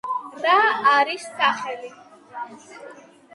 [0.45, 0.55] რა
[0.93, 1.93] არის სახელი